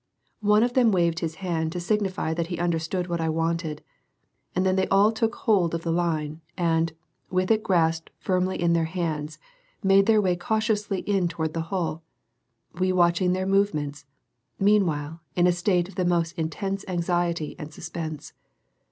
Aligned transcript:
One 0.41 0.63
of 0.63 0.73
them 0.73 0.91
waved 0.91 1.19
his 1.19 1.35
hand 1.45 1.71
to 1.73 1.79
signify 1.79 2.33
that 2.33 2.47
he 2.47 2.57
understood 2.57 3.05
what 3.05 3.21
I 3.21 3.29
wanted; 3.29 3.83
and 4.55 4.65
then 4.65 4.75
they 4.75 4.87
all 4.87 5.11
took 5.11 5.35
hold 5.35 5.75
of 5.75 5.83
the 5.83 5.91
line, 5.91 6.41
and, 6.57 6.91
with 7.29 7.51
it 7.51 7.61
grasped 7.61 8.09
firmly 8.17 8.59
in 8.59 8.73
their 8.73 8.85
hands, 8.85 9.37
made 9.83 10.07
their 10.07 10.19
way 10.19 10.35
cautiously 10.35 11.01
in 11.01 11.27
toward 11.27 11.53
the 11.53 11.61
hull, 11.69 12.01
we 12.79 12.91
watching 12.91 13.33
their 13.33 13.45
movements, 13.45 14.07
meanwhile, 14.57 15.21
in 15.35 15.45
a 15.45 15.51
state 15.51 15.87
of 15.87 15.93
the 15.93 16.03
most 16.03 16.31
intense 16.35 16.83
anxiety 16.87 17.55
and 17.59 17.71
suspense. 17.71 18.33